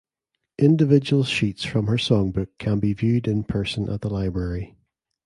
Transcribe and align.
Individual 0.57 1.23
sheets 1.23 1.63
from 1.63 1.85
her 1.85 1.93
songbook 1.97 2.47
can 2.57 2.79
be 2.79 2.91
viewed 2.91 3.27
in 3.27 3.43
person 3.43 3.87
at 3.87 4.01
the 4.01 4.09
library. 4.09 4.75